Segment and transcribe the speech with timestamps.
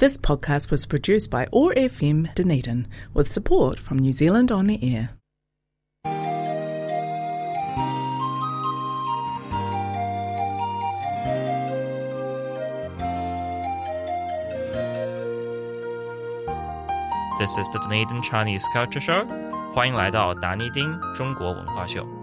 [0.00, 4.78] This podcast was produced by OAR FM Dunedin with support from New Zealand On the
[4.82, 5.10] Air.
[17.38, 19.26] This is the Dunedin Chinese Culture Show.
[19.74, 22.19] 欢迎来到达尼丁中国文化秀。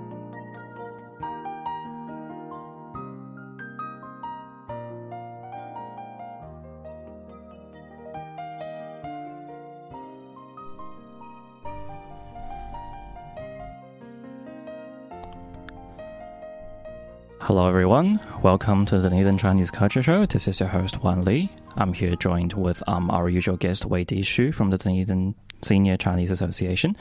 [17.48, 18.20] Hello, everyone.
[18.44, 20.26] Welcome to the Dunedin Chinese Culture Show.
[20.26, 21.50] This is your host, Wanli.
[21.78, 25.96] I'm here joined with um, our usual guest, Wei Di Shu from the Dunedin Senior
[25.96, 26.98] Chinese Association.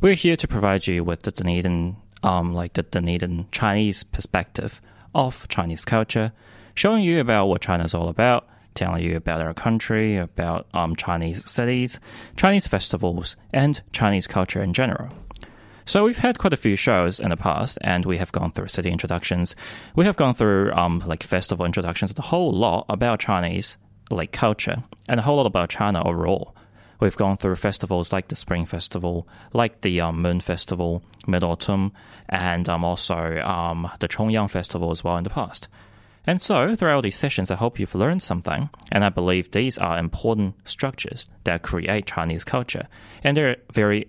[0.00, 4.80] We're here to provide you with the Dunedin, um, like the Dunedin Chinese perspective
[5.14, 6.32] of Chinese culture,
[6.74, 11.50] showing you about what China's all about, telling you about our country, about um, Chinese
[11.50, 12.00] cities,
[12.38, 15.10] Chinese festivals, and Chinese culture in general.
[15.86, 18.68] So we've had quite a few shows in the past, and we have gone through
[18.68, 19.54] city introductions.
[19.94, 23.76] We have gone through um, like festival introductions, a whole lot about Chinese
[24.10, 26.54] like culture, and a whole lot about China overall.
[27.00, 31.92] We've gone through festivals like the Spring Festival, like the um, Moon Festival, Mid Autumn,
[32.28, 35.68] and um, also um, the Chongyang Festival as well in the past.
[36.26, 39.98] And so, throughout these sessions, I hope you've learned something, and I believe these are
[39.98, 42.88] important structures that create Chinese culture,
[43.22, 44.08] and they're very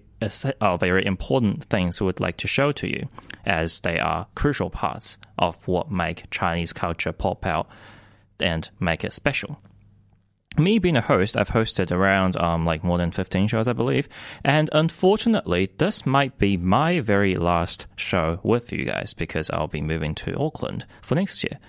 [0.62, 3.08] are very important things we would like to show to you,
[3.46, 7.68] as they are crucial parts of what make Chinese culture pop out
[8.40, 9.60] and make it special.
[10.58, 14.08] Me being a host, I've hosted around um, like more than 15 shows, I believe,
[14.44, 19.82] and unfortunately, this might be my very last show with you guys because I'll be
[19.82, 21.60] moving to Auckland for next year.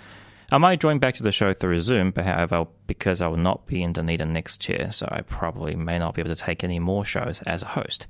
[0.53, 3.67] I might join back to the show through Zoom, but however, because I will not
[3.67, 6.79] be in Dunedin next year, so I probably may not be able to take any
[6.79, 8.07] more shows as a host.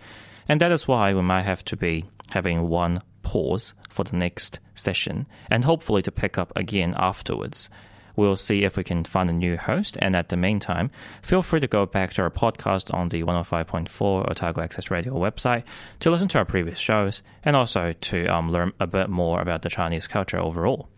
[0.47, 4.61] And that is why we might have to be having one pause for the next
[4.75, 7.71] session and hopefully to pick up again afterwards.
[8.17, 9.97] We'll see if we can find a new host.
[10.01, 10.91] And at the meantime,
[11.23, 15.65] feel free to go back to our podcast on the 105.4 Otago Access Radio website
[16.01, 19.63] to listen to our previous shows and also to um, learn a bit more about
[19.63, 20.89] the Chinese culture overall.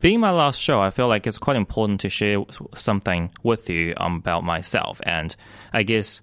[0.00, 2.44] Being my last show, I feel like it's quite important to share
[2.74, 5.00] something with you um, about myself.
[5.04, 5.34] And
[5.72, 6.22] I guess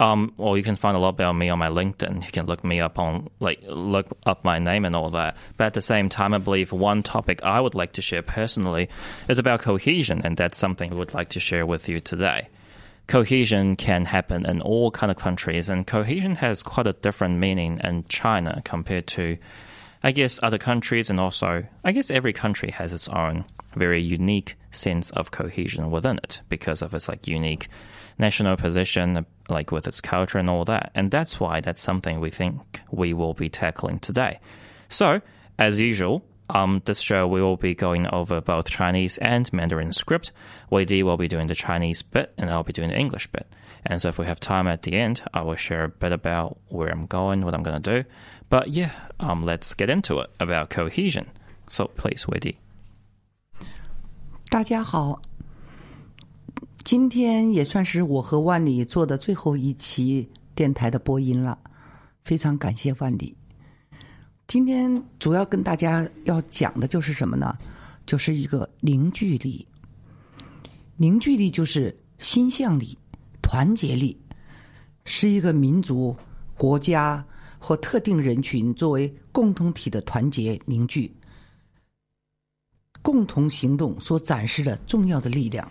[0.00, 2.24] um, or you can find a lot about me on my LinkedIn.
[2.24, 5.36] You can look me up on like look up my name and all that.
[5.58, 8.88] But at the same time, I believe one topic I would like to share personally
[9.28, 12.48] is about cohesion, and that's something I would like to share with you today.
[13.08, 17.78] Cohesion can happen in all kind of countries, and cohesion has quite a different meaning
[17.84, 19.36] in China compared to,
[20.02, 23.44] I guess, other countries, and also I guess every country has its own
[23.74, 27.68] very unique sense of cohesion within it because of its like unique
[28.18, 30.90] national position, like with its culture and all that.
[30.94, 34.40] And that's why that's something we think we will be tackling today.
[34.88, 35.20] So,
[35.58, 40.32] as usual, um, this show we will be going over both Chinese and Mandarin script.
[40.68, 43.46] Wei Di will be doing the Chinese bit, and I'll be doing the English bit.
[43.85, 46.57] And so, if we have time at the end, I will share a bit about
[46.69, 48.09] where I'm going, what I'm going to do.
[48.49, 48.89] But yeah,
[49.19, 51.27] um, let's get into it about cohesion.
[51.69, 52.55] So, please, Wei Di.
[54.49, 55.21] 大家好，
[56.83, 61.57] 今天也算是我和万里做的最后一期电台的播音了，
[62.23, 63.35] 非常感谢万里。
[64.47, 67.57] 今天主要跟大家要讲的就是什么呢？
[68.05, 69.67] 就是一个凝聚力。
[70.97, 72.97] 凝聚力就是心向力、
[73.50, 74.16] 团结力，
[75.04, 76.16] 是一个民族、
[76.56, 77.26] 国家
[77.58, 81.12] 或特定人群作为共同体的团结凝聚、
[83.02, 85.68] 共同行动所展示的重要的力量。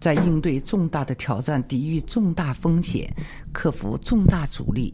[0.00, 3.10] 在应对重大的挑战、抵御重大风险、
[3.54, 4.92] 克服重大阻力、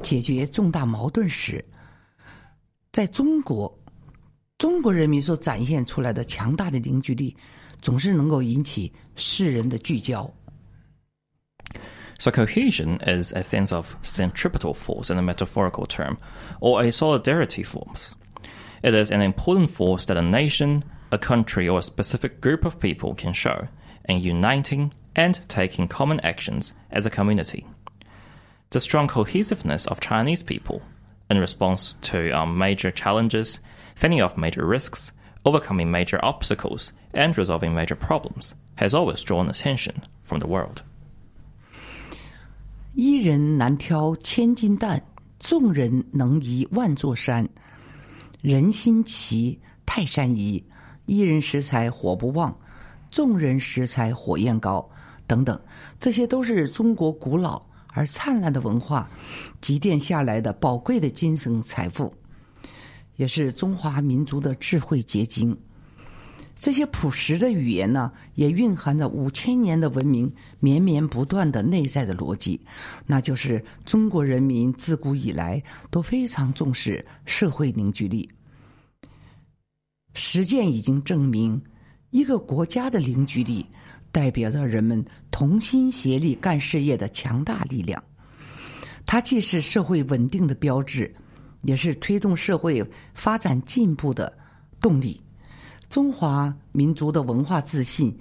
[0.00, 1.62] 解决重大矛盾时，
[2.92, 3.70] 在中国，
[4.56, 7.36] 中国人民所展现出来的强大的凝聚力，
[7.82, 10.34] 总是能够引起世人的聚焦。
[12.18, 16.18] So, cohesion is a sense of centripetal force in a metaphorical term,
[16.60, 18.14] or a solidarity force.
[18.82, 22.78] It is an important force that a nation, a country, or a specific group of
[22.78, 23.68] people can show
[24.08, 27.66] in uniting and taking common actions as a community.
[28.70, 30.82] The strong cohesiveness of Chinese people
[31.30, 33.60] in response to um, major challenges,
[33.94, 35.12] fending off major risks,
[35.44, 40.82] overcoming major obstacles, and resolving major problems has always drawn attention from the world.
[42.94, 45.02] 一人难挑千斤担，
[45.40, 47.48] 众人能移万座山。
[48.40, 50.64] 人心齐，泰山移。
[51.04, 52.56] 一人拾柴火不旺，
[53.10, 54.88] 众人拾柴火焰高
[55.26, 55.60] 等等，
[55.98, 59.10] 这些都是中国古老而灿烂的文化
[59.60, 62.14] 积淀下来的宝贵的精神财富，
[63.16, 65.56] 也是中华民族的智慧结晶。
[66.56, 72.60] 这些朴实的语言呢，也蕴含着五千年的文明绵绵不断的内在的逻辑，
[73.06, 78.30] 那就是中国人民自古以来都非常重视社会凝聚力。
[80.14, 81.60] 实践已经证明，
[82.10, 83.66] 一个国家的凝聚力
[84.12, 88.02] 代表着人们同心协力干事业的强大力量。
[89.04, 91.12] 它既是社会稳定的标志，
[91.62, 94.32] 也是推动社会发展进步的
[94.80, 95.20] 动力。
[95.94, 98.12] 中华民族的文化自信，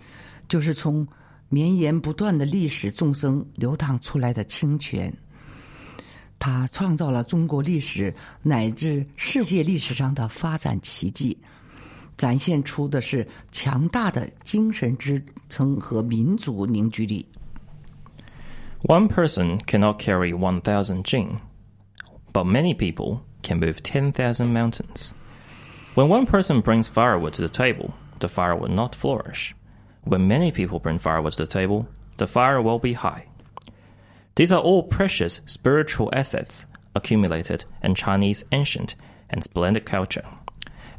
[0.47, 1.07] 就是从
[1.49, 5.11] 绵延不断的历史众生流淌出来的清泉。
[6.37, 11.35] 它创造了中国历史乃至世界历史上的发展奇迹。
[12.15, 15.19] 展现出的是强大的精神支
[15.49, 17.27] 撑和民族凝聚力。
[18.83, 21.39] One person cannot carry one thousand jing,
[22.31, 25.09] but many people can move ten thousand mountains.
[25.95, 29.53] When one person brings firewood to the table, the fire will not flourish.
[30.03, 31.87] When many people bring firewood to the table,
[32.17, 33.27] the fire will be high.
[34.35, 38.95] These are all precious spiritual assets accumulated in Chinese ancient
[39.29, 40.25] and splendid culture.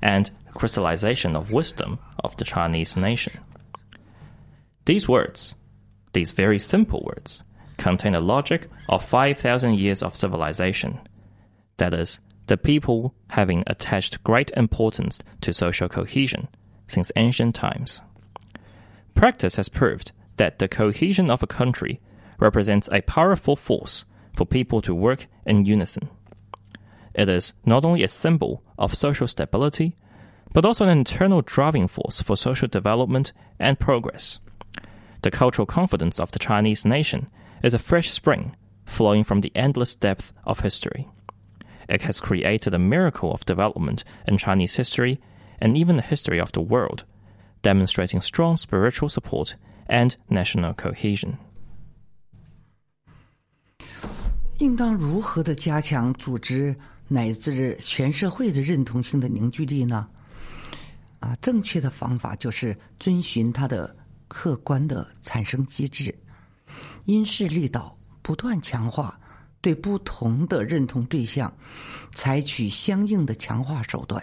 [0.01, 3.41] And crystallization of wisdom of the Chinese nation.
[4.85, 5.57] These words,
[6.13, 7.43] these very simple words,
[7.79, 11.01] contain a logic of 5,000 years of civilization.
[11.79, 16.49] That is, the people having attached great importance to social cohesion
[16.87, 18.01] since ancient times.
[19.15, 22.01] Practice has proved that the cohesion of a country
[22.39, 24.05] represents a powerful force
[24.35, 26.09] for people to work in unison.
[27.15, 29.97] It is not only a symbol of social stability,
[30.53, 34.41] but also an internal driving force for social development and progress.
[35.23, 37.31] The cultural confidence of the Chinese nation
[37.63, 41.09] is a fresh spring flowing from the endless depth of history.
[41.88, 45.20] It has created a miracle of development in Chinese history
[45.60, 47.04] and even the history of the world,
[47.62, 49.56] demonstrating strong spiritual support
[49.88, 51.38] and national cohesion.
[54.60, 56.76] 应当如何的加强组织
[57.08, 60.08] 乃至全社会的认同性的凝聚力呢？
[61.22, 63.96] 啊，正确的方法就是遵循它的
[64.28, 66.14] 客观的产生机制，
[67.06, 69.20] 因势利导，不断强化
[69.65, 71.51] 对不同的认同对象
[72.13, 74.23] 采取相应的强化手段。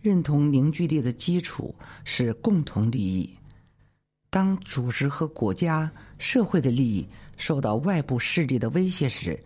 [0.00, 1.74] 认同凝聚力的基础
[2.04, 3.28] 是共同利益。
[4.30, 7.06] 当组织和国家、社会的利益
[7.36, 9.38] 受到外部势力的威胁时，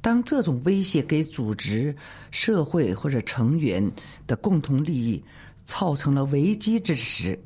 [0.00, 1.96] 当这种威胁给组织、
[2.30, 3.90] 社会或者成员
[4.28, 5.20] 的共同利益。
[5.64, 7.36] 造成了危机之时，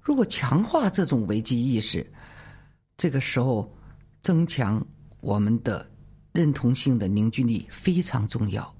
[0.00, 2.10] 如果强化这种危机意识，
[2.96, 3.70] 这个时候
[4.22, 4.82] 增强
[5.21, 5.87] 我们的
[6.31, 8.73] 认同性的凝聚力非常重要。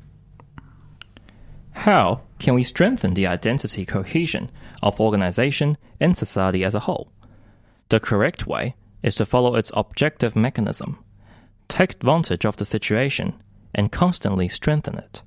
[1.74, 4.50] How can we strengthen the identity cohesion
[4.82, 7.08] of organization and society as a whole?
[7.90, 8.74] The correct way
[9.04, 10.98] is to follow its objective mechanism,
[11.68, 13.34] take advantage of the situation,
[13.74, 15.22] and constantly strengthen it.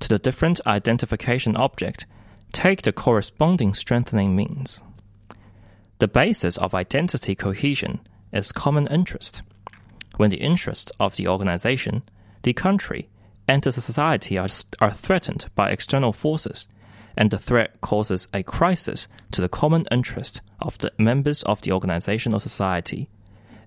[0.00, 2.06] To the different identification object
[2.52, 4.82] take the corresponding strengthening means.
[5.98, 8.00] The basis of identity cohesion
[8.32, 9.42] is common interest.
[10.20, 12.02] When the interests of the organization,
[12.42, 13.08] the country,
[13.46, 14.48] and the society are,
[14.80, 16.68] are threatened by external forces,
[17.16, 21.72] and the threat causes a crisis to the common interest of the members of the
[21.72, 23.08] organization or society,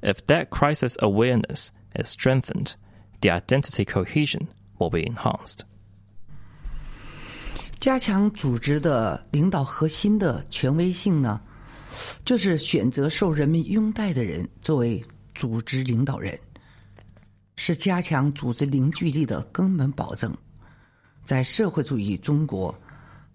[0.01, 2.75] if that crisis awareness is strengthened,
[3.21, 4.47] the identity cohesion
[4.79, 5.65] will be enhanced.
[7.79, 11.39] 加强组织的领导核心的权威性呢，
[12.25, 15.03] 就是选择受人民拥戴的人作为
[15.34, 16.38] 组织领导人，
[17.56, 20.34] 是加强组织凝聚力的根本保证。
[21.24, 22.74] 在社会主义中国，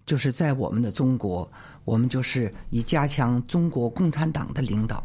[0.04, 1.50] 就是在我们的中国，
[1.84, 5.04] 我们就是以加强中国共产党的领导，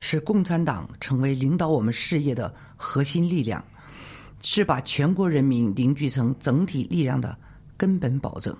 [0.00, 3.64] 使共产党成为领导我们事业的核心力量，
[4.42, 7.38] 是把全国人民凝聚成整体力量的。
[7.74, 8.56] 根本保证。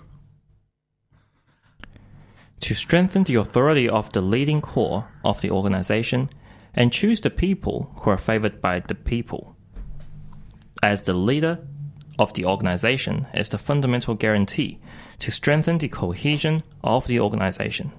[2.62, 6.26] To strengthen the authority of the leading core of the organization
[6.73, 9.55] and choose the people who are favored by the people.
[10.83, 11.59] As the leader
[12.19, 14.79] of the organization is the fundamental guarantee
[15.19, 17.91] to strengthen the cohesion of the organization.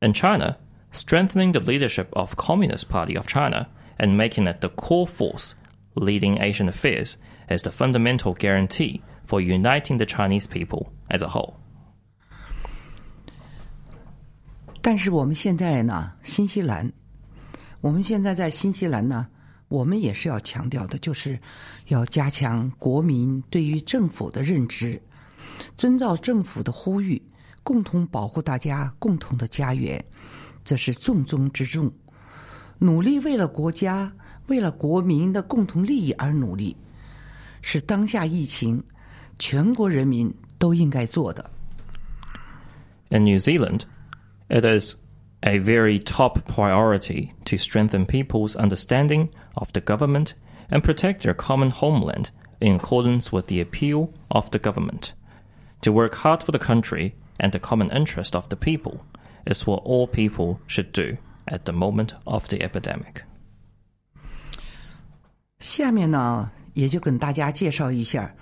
[0.00, 0.58] In China,
[0.92, 5.54] strengthening the leadership of Communist Party of China and making it the core force
[5.94, 7.16] leading Asian affairs
[7.48, 11.56] is the fundamental guarantee for uniting the Chinese people as a whole.
[14.80, 16.92] 但是我们现在呢，新西兰，
[17.81, 19.27] 我们现在在新西兰呢，
[19.67, 21.39] 我们也是要强调的，就是
[21.87, 25.01] 要加强国民对于政府的认知，
[25.77, 27.21] 遵照政府的呼吁，
[27.63, 30.03] 共同保护大家共同的家园，
[30.63, 31.91] 这是重中之重。
[32.79, 34.11] 努力为了国家、
[34.47, 36.75] 为了国民的共同利益而努力，
[37.61, 38.83] 是当下疫情
[39.39, 41.49] 全国人民都应该做的。
[43.09, 43.81] In New Zealand,
[44.49, 44.95] it is
[45.46, 50.34] a very top priority to strengthen people's understanding of the government
[50.70, 55.14] and protect their common homeland in accordance with the appeal of the government.
[55.82, 59.00] To work hard for the country and the common interest of the people
[59.44, 61.16] is what all people should do
[61.48, 63.24] at the moment of the epidemic.
[65.58, 68.32] 下面呢，也就跟大家介绍一下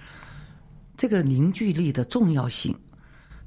[0.99, 2.79] 这个凝聚力的重要性，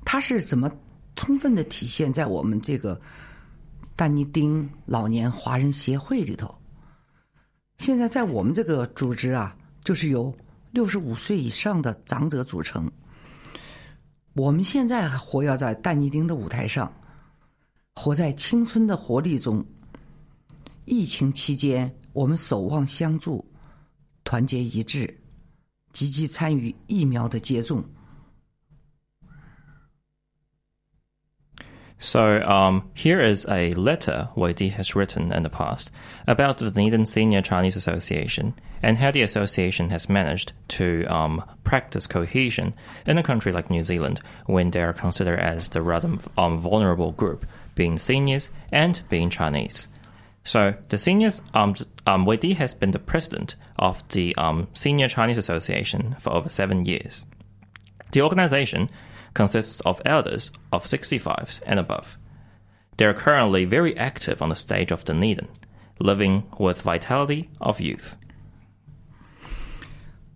[0.03, 0.71] 它是怎么
[1.15, 2.99] 充分的体现在我们这个
[3.98, 6.54] 但尼丁老年华人协会里头。
[7.78, 10.32] 现在在我们这个组织啊，就是由
[10.70, 12.88] 六十五岁以上的长者组成。
[14.34, 16.92] 我们现在还活跃在但尼丁的舞台上，
[17.96, 19.66] 活在青春的活力中。
[20.84, 23.44] 疫情期间，我们守望相助，
[24.22, 25.12] 团结一致，
[25.92, 27.84] 积极参与疫苗的接种。
[31.98, 35.90] So um, here is a letter Wei Di has written in the past
[36.28, 42.06] about the Dunedin Senior Chinese Association and how the association has managed to um, practice
[42.06, 42.74] cohesion
[43.04, 47.10] in a country like New Zealand when they are considered as the rather um, vulnerable
[47.12, 49.88] group, being seniors and being Chinese.
[50.44, 51.74] So the seniors, um,
[52.06, 56.84] um, Weidi has been the president of the um, Senior Chinese Association for over seven
[56.84, 57.26] years.
[58.12, 58.88] The organization
[59.33, 62.17] consists of elders of 65s and above.
[62.97, 65.47] They are currently very active on the stage of Dunedin,
[65.99, 68.13] living with vitality of youth.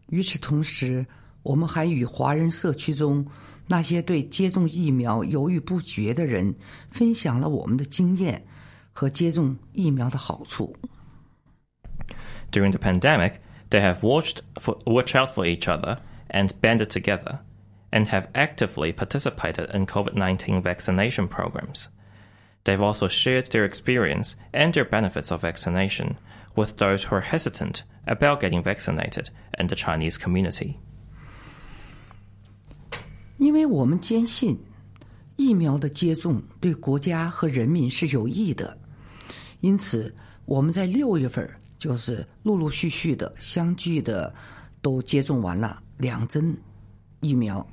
[0.10, 1.06] 与此同时，
[1.44, 3.28] 我们还与华人社区中
[3.68, 6.56] 那些对接种疫苗犹豫不决的人
[6.90, 8.46] 分享了我们的经验
[8.94, 10.76] 和接种疫苗的好处。
[12.52, 13.34] During the pandemic,
[13.70, 16.00] they have watched for, watched out for each other
[16.30, 17.40] and banded together,
[17.92, 21.90] and have actively participated in COVID 19 vaccination programs.
[22.64, 26.18] They've also shared their experience and their benefits of vaccination
[26.56, 30.78] with those who are hesitant about getting vaccinated in the Chinese community.
[33.38, 34.58] 因为我们坚信，
[35.38, 38.78] 疫苗的接种对国家和人民是有益的，
[39.62, 40.14] 因此
[40.46, 44.34] 我们在六月份就是陆陆续续的相继的
[44.82, 46.58] 都接种完了两针
[47.22, 47.66] 疫苗。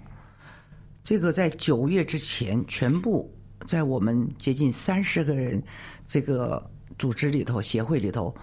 [1.08, 3.32] 这个在九月之前，全部
[3.66, 5.62] 在我们接近三十个人
[6.06, 8.34] 这个组织里头、协会里头，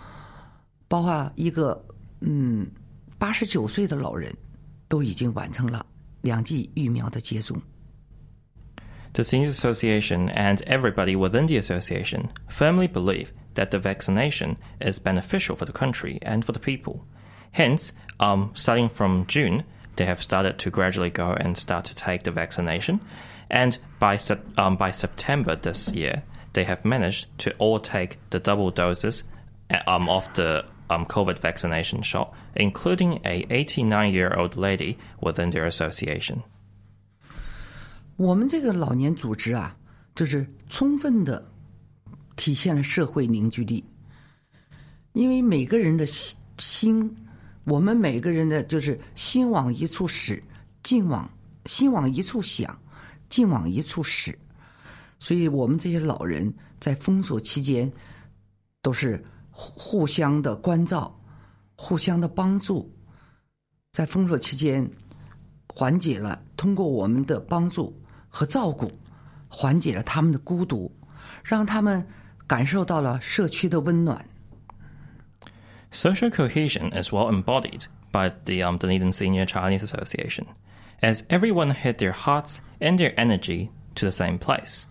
[0.87, 1.83] 包括一个
[2.19, 2.69] 嗯
[3.17, 4.31] 八十九岁的老人，
[4.87, 5.85] 都已经完成了
[6.21, 7.59] 两剂疫苗的接种。
[9.13, 15.55] The Seniors Association and everybody within the association firmly believe that the vaccination is beneficial
[15.55, 17.01] for the country and for the people.
[17.51, 19.63] Hence, um, starting from June,
[19.95, 22.99] they have started to gradually go and start to take the vaccination.
[23.49, 26.23] And by, sep- um, by September this year,
[26.53, 29.23] they have managed to all take the double doses
[29.69, 35.51] uh, um, of the um, COVID vaccination shot, including a 89 year old lady within
[35.51, 36.43] their association.
[38.17, 39.75] 我们这个老年组织啊，
[40.13, 41.43] 就是充分的
[42.35, 43.83] 体现了社会凝聚力，
[45.13, 47.15] 因为每个人的心心，
[47.66, 50.40] 我们每个人的就是心往一处使，
[50.84, 51.28] 劲往
[51.64, 52.78] 心往一处想，
[53.28, 54.38] 劲往一处使，
[55.18, 57.92] 所以我们这些老人在封锁期间
[58.82, 61.20] 都是互相的关照，
[61.74, 62.88] 互相的帮助，
[63.90, 64.88] 在封锁期间
[65.74, 68.88] 缓解了通过我们的帮助和照顾，
[69.48, 70.88] 缓解了他们的孤独，
[71.42, 72.06] 让他们
[72.46, 74.24] 感受到了社区的温暖。
[75.95, 80.47] Social cohesion is well embodied by the um, Dunedin Senior Chinese Association,
[81.01, 84.87] as everyone had their hearts and their energy to the same place.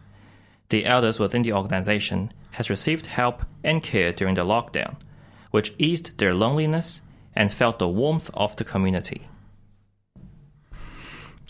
[0.69, 4.97] The elders within the organization has received help and care during the lockdown,
[5.51, 7.01] which eased their loneliness
[7.35, 9.23] and felt the warmth of the community.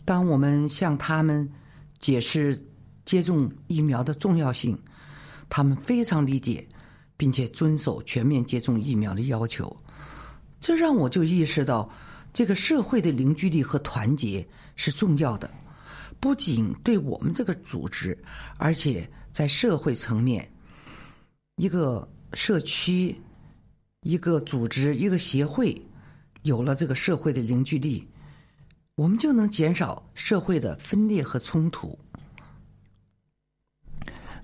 [0.04, 1.50] 当我们向他们
[1.98, 2.64] 解释
[3.04, 4.78] 接种疫苗的重要性，
[5.48, 6.66] 他们非常理解，
[7.17, 9.75] 并且遵守全面接种疫苗的要求。
[10.59, 11.89] 这让我就意识到，
[12.33, 15.49] 这个社会的凝聚力和团结是重要的，
[16.19, 18.17] 不仅对我们这个组织，
[18.57, 20.51] 而且在社会层面，
[21.57, 23.15] 一个社区、
[24.01, 25.79] 一个组织、一个协会
[26.43, 28.07] 有了这个社会的凝聚力，
[28.95, 31.97] 我们就能减少社会的分裂和冲突。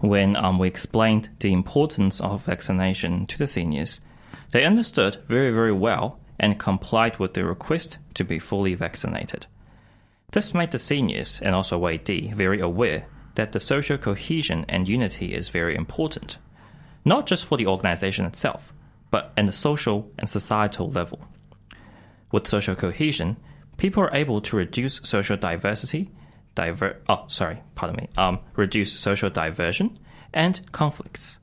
[0.01, 4.01] When um, we explained the importance of vaccination to the seniors,
[4.50, 9.46] they understood very, very well and complied with the request to be fully vaccinated.
[10.31, 13.05] This made the seniors and also Wei Di very aware
[13.36, 16.39] that the social cohesion and unity is very important,
[17.05, 18.74] not just for the organization itself,
[19.12, 21.27] but at the social and societal level.
[22.31, 23.38] With social cohesion,
[23.77, 26.10] people are able to reduce social diversity,
[26.55, 29.99] diver oh sorry, pardon me, um, reduce social diversion
[30.33, 31.38] and conflicts.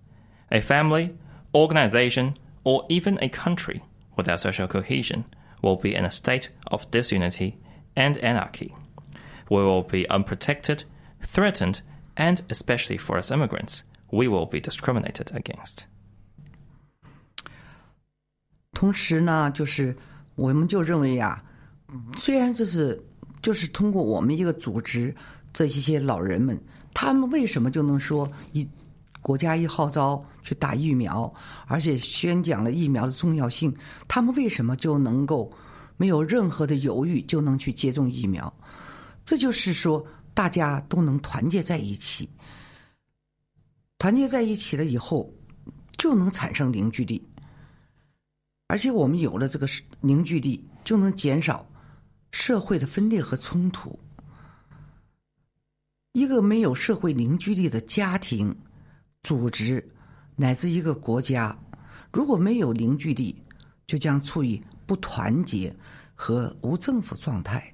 [0.51, 1.15] A family,
[1.53, 3.81] organization, or even a country
[4.15, 5.25] without social cohesion
[5.62, 7.57] will be in a state of disunity
[7.95, 8.75] and anarchy.
[9.50, 10.83] We will be unprotected,
[11.22, 11.81] threatened,
[12.15, 15.88] and especially for us immigrants, we will be discriminated against.
[18.74, 19.95] 同时呢，就是
[20.36, 21.43] 我们就认为呀、
[22.17, 23.01] 虽然这是
[23.42, 25.14] 就是通过我们一个组织
[25.52, 26.59] 这一些老人们，
[26.92, 28.68] 他们为什么就能说一
[29.21, 31.33] 国家一号召去打疫苗，
[31.66, 33.75] 而且宣讲了疫苗的重要性，
[34.07, 35.50] 他们为什么就能够
[35.97, 38.52] 没有任何的犹豫就能去接种疫苗？
[39.25, 42.28] 这就是说，大家都能团结在一起，
[43.99, 45.30] 团结在一起了以后，
[45.97, 47.23] 就能产生凝聚力。
[48.68, 49.66] 而且我们有了这个
[50.00, 51.66] 凝聚力，就能减少
[52.30, 53.99] 社会的分裂和冲突。
[56.12, 58.56] 一个没有社会凝聚力的家庭、
[59.23, 59.87] 组织
[60.37, 61.56] 乃至一个国家，
[62.12, 63.40] 如果没有凝聚力，
[63.87, 65.75] 就将处于不团结
[66.14, 67.73] 和无政府状态。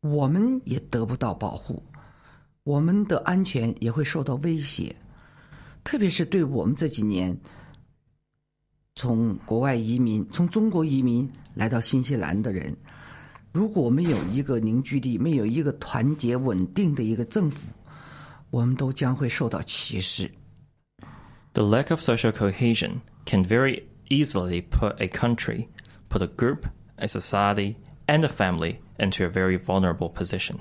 [0.00, 1.82] 我们也得不到保护，
[2.62, 4.94] 我们的安全也会受到威胁。
[5.82, 7.36] 特别是对我们这几年。
[8.94, 12.76] 从国外移民、从中国移民来到新西兰的人，
[13.57, 17.71] 如果没有一个凝聚力，没有一个团结稳定的一个政府，
[18.49, 20.31] 我们都将会受到歧视。
[21.53, 25.67] The lack of social cohesion can very easily put a country,
[26.09, 26.65] put a group,
[26.97, 27.75] a society,
[28.07, 30.57] and a family into a very vulnerable position.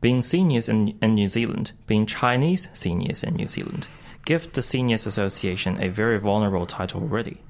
[0.00, 3.88] Being seniors in, in New Zealand, being Chinese seniors in New Zealand,
[4.24, 7.42] give the Seniors Association a very vulnerable title already.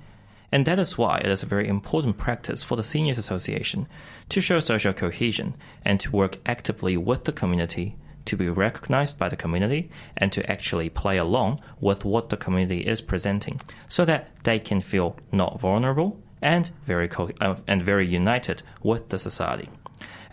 [0.52, 3.88] And that is why it is a very important practice for the Seniors Association
[4.30, 9.30] to show social cohesion and to work actively with the community, to be recognized by
[9.30, 14.30] the community, and to actually play along with what the community is presenting so that
[14.44, 19.70] they can feel not vulnerable and very, co- uh, and very united with the society.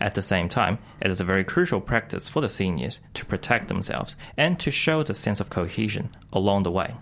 [0.01, 3.67] At the same time, it is a very crucial practice for the seniors to protect
[3.67, 6.95] themselves and to show the sense of cohesion along the way.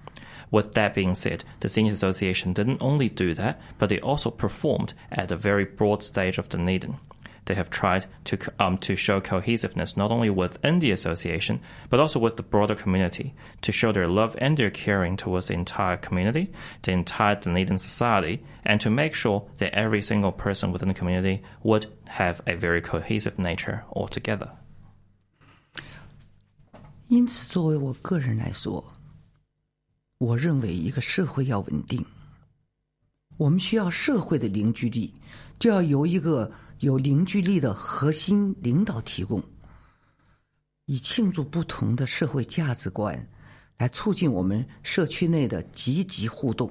[0.50, 4.94] With that being said, the Seniors Association didn't only do that, but they also performed
[5.10, 6.96] at a very broad stage of Dunedin.
[7.46, 11.58] They have tried to um, to show cohesiveness not only within the association,
[11.90, 13.32] but also with the broader community,
[13.62, 18.44] to show their love and their caring towards the entire community, the entire Dunedin society,
[18.64, 22.80] and to make sure that every single person within the community would have a very
[22.80, 24.50] cohesive nature altogether.
[27.08, 28.84] 因此，作为我个人来说，
[30.18, 32.04] 我认为一个社会要稳定，
[33.36, 35.14] 我们需要社会的凝聚力，
[35.58, 39.42] 就要由一个有凝聚力的核心领导提供，
[40.86, 43.28] 以庆祝不同的社会价值观，
[43.78, 46.70] 来促进我们社区内的积极互动。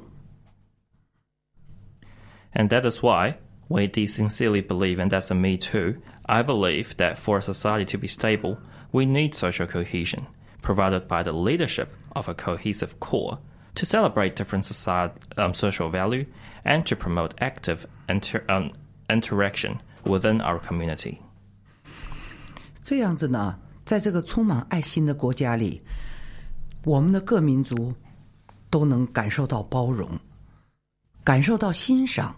[2.53, 3.37] And that is why
[3.69, 7.85] we do sincerely believe, and that's a me too, I believe that for a society
[7.91, 8.57] to be stable,
[8.91, 10.25] we need social cohesion,
[10.65, 13.39] provided by the leadership of a cohesive core
[13.75, 16.25] to celebrate different society, um, social value
[16.63, 18.71] and to promote active inter, um,
[19.09, 21.17] interaction within our community.
[22.83, 25.81] 这样子呢，在这个充满爱心的国家里，
[26.83, 27.93] 我们的各民族
[28.69, 30.19] 都能感受到包容，
[31.23, 32.35] 感受到欣赏，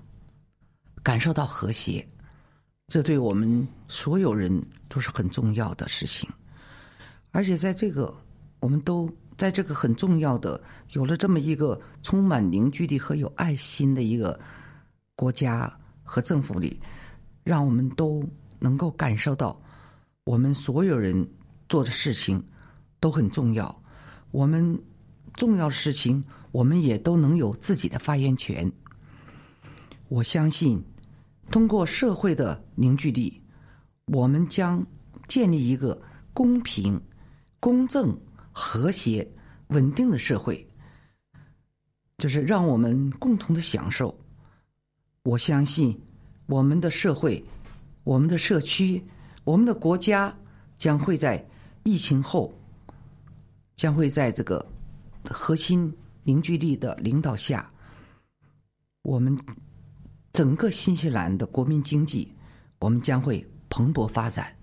[1.02, 2.08] 感受到和谐。
[2.90, 6.30] 这对我们所有人都是很重要的事情。
[7.31, 8.13] 而且在这个，
[8.61, 10.61] 我们都在这个很重要的，
[10.93, 14.39] 有了这么一个充满凝聚力和有爱心的一个
[15.15, 16.81] 国家和政府里，
[17.45, 18.25] 让我们都
[18.59, 19.61] 能够感受到。
[20.25, 21.27] 我们所有人
[21.69, 22.43] 做的事情
[23.01, 23.83] 都很重要，
[24.31, 24.79] 我们
[25.35, 28.71] 重要的事情，我们也都能有自己的发言权。
[30.09, 30.83] 我相信，
[31.51, 33.41] 通过社会的凝聚力，
[34.07, 34.85] 我们将
[35.29, 36.01] 建立一个
[36.35, 37.01] 公平、
[37.61, 38.17] 公正、
[38.53, 39.27] 和谐
[39.69, 40.67] 稳定的社会，
[42.19, 44.17] 就是让我们共同的享受。
[45.25, 46.01] 我相信
[46.47, 47.45] 我们的社会、
[48.05, 49.05] 我们的社区、
[49.45, 50.35] 我们的国家
[50.77, 51.45] 将会在
[51.83, 52.53] 疫情后，
[53.77, 54.65] 将会在这个
[55.25, 57.71] 核心凝聚力的领导下，
[59.03, 59.39] 我们
[60.33, 62.33] 整个新西兰的国民经济，
[62.79, 64.58] 我们将会蓬勃发展。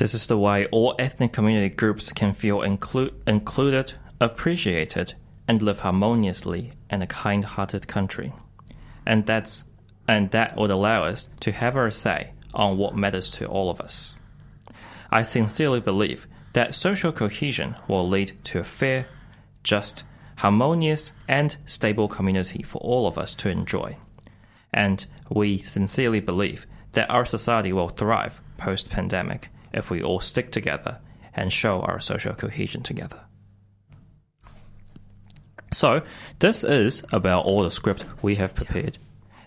[0.00, 5.12] This is the way all ethnic community groups can feel inclu- included, appreciated,
[5.46, 8.32] and live harmoniously in a kind-hearted country.
[9.04, 9.64] And that's
[10.08, 13.78] and that would allow us to have our say on what matters to all of
[13.78, 14.18] us.
[15.10, 19.06] I sincerely believe that social cohesion will lead to a fair,
[19.62, 20.04] just,
[20.38, 23.98] harmonious, and stable community for all of us to enjoy.
[24.72, 30.51] And we sincerely believe that our society will thrive post pandemic if we all stick
[30.51, 30.99] together
[31.33, 33.19] and show our social cohesion together.
[35.73, 36.01] So,
[36.39, 38.97] this is about all the script we have prepared.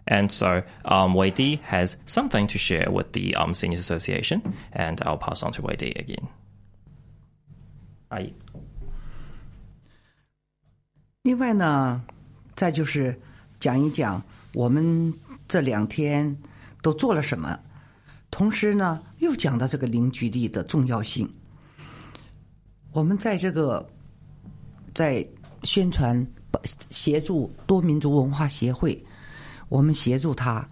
[0.06, 5.00] And so, um, Wei Di has something to share with the um, Seniors Association, and
[5.06, 6.28] I'll pass on to Wei Di again.
[8.10, 8.32] Aye.
[11.22, 12.02] 另外呢，
[12.54, 13.18] 再就是
[13.60, 14.22] 讲一讲
[14.54, 15.12] 我们
[15.46, 16.36] 这两天
[16.80, 17.58] 都做了什么，
[18.33, 21.31] 同时呢，又讲到这个凝聚力的重要性。
[22.91, 23.87] 我们在这个
[24.91, 25.23] 在
[25.61, 26.25] 宣传
[26.89, 29.05] 协助多民族文化协会，
[29.69, 30.67] 我们协助他，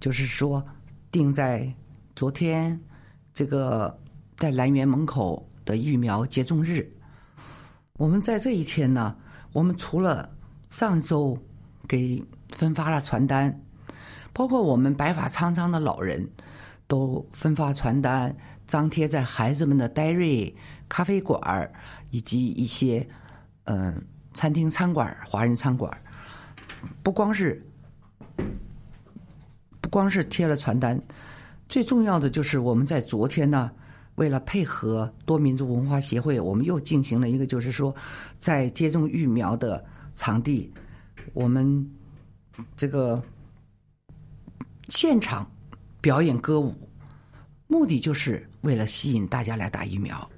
[0.00, 0.62] 就是说
[1.10, 1.72] 定在
[2.14, 2.78] 昨天
[3.32, 3.98] 这个
[4.36, 6.86] 在兰园门口的疫苗接种日。
[7.94, 9.16] 我们在这一天呢，
[9.54, 10.30] 我们除了
[10.68, 11.38] 上周
[11.88, 13.58] 给分发了传单，
[14.34, 16.28] 包括我们白发苍苍的老人
[16.92, 18.36] 都分发传单，
[18.68, 20.52] 张贴在孩子们的 dairy
[20.90, 21.72] 咖啡馆
[22.10, 23.08] 以及一些
[23.64, 25.90] 嗯、餐厅餐馆华人餐馆
[27.02, 27.66] 不光是
[29.80, 31.00] 不光是贴了传单，
[31.66, 33.72] 最重要的就是我们在昨天呢，
[34.16, 37.94] 为了配合多民族文化协会，我们又进行了一个，就是说，
[38.36, 39.82] 在接种疫苗的
[40.14, 40.70] 场地，
[41.32, 41.90] 我们
[42.76, 43.22] 这个
[44.88, 45.50] 现场
[46.02, 46.74] 表演歌舞，
[47.68, 50.28] 目的就是为了吸引大家来打疫苗。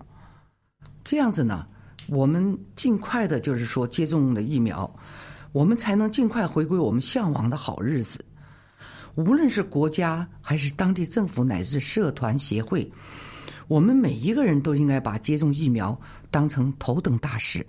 [1.03, 1.66] 这样子呢，
[2.07, 4.94] 我们尽快的，就是说接种了疫苗，
[5.53, 8.22] 我们才能尽快回归我们向往的好日子。
[9.14, 12.92] 无论是国家还是当地政府乃至社团协会，
[13.66, 15.98] 我们每一个人都应该把接种疫苗
[16.31, 17.66] 当成头等大事。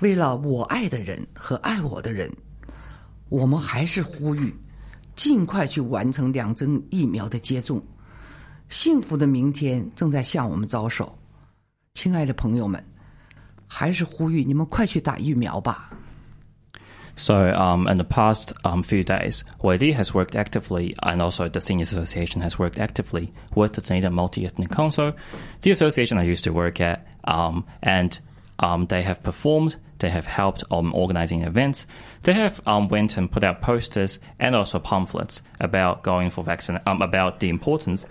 [0.00, 2.28] 为了我爱的人和爱我的人，
[3.28, 4.52] 我们还是呼吁
[5.14, 7.82] 尽快去完成两针疫苗的接种。
[8.68, 11.18] 幸福的明天正在向我们招手，
[11.94, 12.82] 亲爱的朋友们，
[13.66, 15.90] 还是呼吁你们快去打疫苗吧。
[17.14, 21.60] So, um, in the past um, few days, Wei Di has worked actively, and also the
[21.60, 25.12] Seniors Association has worked actively with the Dunedin Multi Ethnic Council,
[25.60, 28.18] the association I used to work at, um, and
[28.58, 29.76] um, they have performed.
[29.98, 31.86] They have helped um, organizing events.
[32.22, 36.80] They have um, went and put out posters and also pamphlets about going for vaccine,
[36.86, 38.04] um, about the importance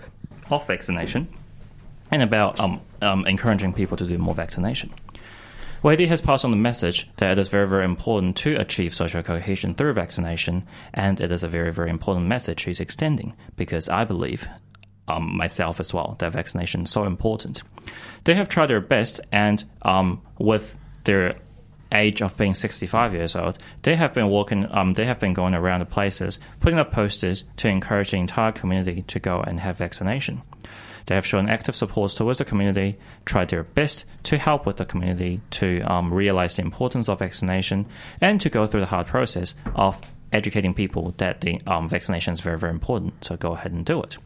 [0.50, 1.28] of vaccination,
[2.10, 4.90] and about um, um, encouraging people to do more vaccination.
[5.82, 8.94] Wei Di has passed on the message that it is very, very important to achieve
[8.94, 13.88] social cohesion through vaccination, and it is a very, very important message he's extending because
[13.88, 14.46] I believe,
[15.08, 17.62] um, myself as well, that vaccination is so important.
[18.24, 21.36] They have tried their best, and um, with their
[21.94, 25.54] age of being 65 years old, they have been walking, um, they have been going
[25.54, 29.76] around the places, putting up posters to encourage the entire community to go and have
[29.78, 30.42] vaccination.
[31.06, 34.84] They have shown active support towards the community, tried their best to help with the
[34.84, 37.86] community to um, realize the importance of vaccination
[38.20, 40.00] and to go through the hard process of
[40.32, 43.24] educating people that the um, vaccination is very, very important.
[43.24, 44.16] So go ahead and do it.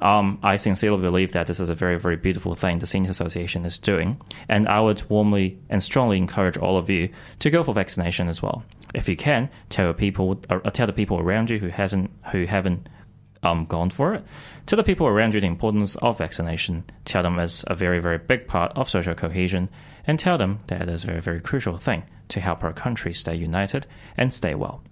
[0.00, 3.66] Um, I sincerely believe that this is a very, very beautiful thing the Seniors Association
[3.66, 7.10] is doing, and I would warmly and strongly encourage all of you
[7.40, 8.64] to go for vaccination as well.
[8.94, 12.88] If you can, tell people, uh, tell the people around you who hasn't, who haven't
[13.42, 14.24] um, gone for it.
[14.66, 16.84] Tell the people around you the importance of vaccination.
[17.04, 19.68] Tell them it's a very, very big part of social cohesion,
[20.06, 23.12] and tell them that it is a very, very crucial thing to help our country
[23.12, 23.86] stay united
[24.16, 24.82] and stay well.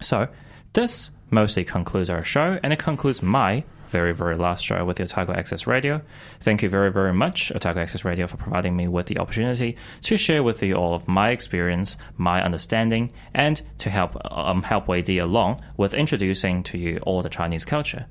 [0.00, 0.28] So,
[0.74, 5.04] this mostly concludes our show, and it concludes my very, very last show with the
[5.04, 6.00] Otago Access Radio.
[6.40, 10.16] Thank you very, very much, Otago Access Radio, for providing me with the opportunity to
[10.16, 15.02] share with you all of my experience, my understanding, and to help um, help Wei
[15.02, 18.06] Di along with introducing to you all the Chinese culture.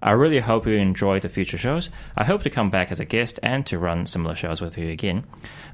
[0.00, 1.90] I really hope you enjoy the future shows.
[2.16, 4.88] I hope to come back as a guest and to run similar shows with you
[4.88, 5.24] again.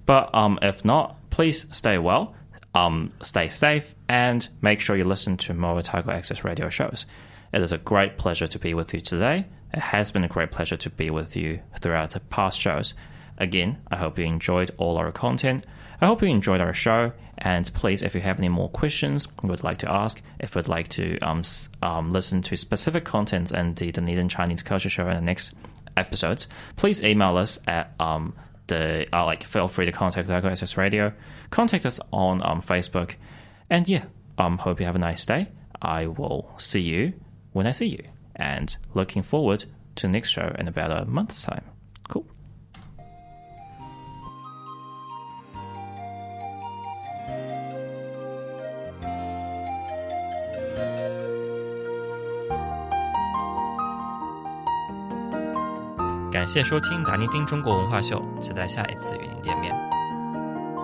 [0.06, 2.34] But um, if not, please stay well,
[2.74, 7.04] um, stay safe, and make sure you listen to more Otago Access radio shows.
[7.52, 9.46] It is a great pleasure to be with you today.
[9.72, 12.94] It has been a great pleasure to be with you throughout the past shows.
[13.38, 15.64] Again, I hope you enjoyed all our content.
[16.00, 17.12] I hope you enjoyed our show.
[17.38, 20.68] And please, if you have any more questions you would like to ask, if you'd
[20.68, 21.42] like to um,
[21.82, 25.54] um, listen to specific contents and the Dunedin Chinese Culture Show in the next
[25.96, 28.34] episodes, please email us at um,
[28.66, 29.44] the uh, like.
[29.44, 31.12] Feel free to contact Otago Access Radio.
[31.50, 33.14] Contact us on um, Facebook.
[33.70, 34.04] And yeah,
[34.36, 35.48] um, hope you have a nice day.
[35.80, 37.14] I will see you
[37.52, 38.04] when I see you.
[38.36, 39.64] And looking forward
[39.96, 41.64] to the next show in about a month's time.
[42.08, 42.26] Cool.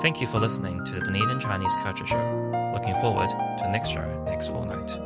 [0.03, 2.71] Thank you for listening to the Dunedin Chinese Culture Show.
[2.75, 5.06] Looking forward to the next show next fortnight.